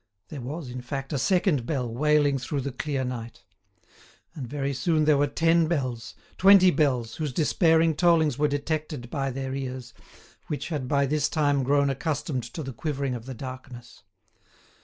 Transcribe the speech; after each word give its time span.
There 0.29 0.41
was, 0.41 0.71
in 0.71 0.81
fact, 0.81 1.13
a 1.13 1.19
second 1.19 1.67
bell 1.67 1.87
wailing 1.87 2.39
through 2.39 2.61
the 2.61 2.71
clear 2.71 3.03
night. 3.05 3.43
And 4.33 4.47
very 4.47 4.73
soon 4.73 5.05
there 5.05 5.15
were 5.19 5.27
ten 5.27 5.67
bells, 5.67 6.15
twenty 6.39 6.71
bells, 6.71 7.17
whose 7.17 7.31
despairing 7.31 7.93
tollings 7.93 8.35
were 8.35 8.47
detected 8.47 9.11
by 9.11 9.29
their 9.29 9.53
ears, 9.53 9.93
which 10.47 10.69
had 10.69 10.87
by 10.87 11.05
this 11.05 11.29
time 11.29 11.61
grown 11.61 11.91
accustomed 11.91 12.41
to 12.55 12.63
the 12.63 12.73
quivering 12.73 13.13
of 13.13 13.27
the 13.27 13.35
darkness. 13.35 14.01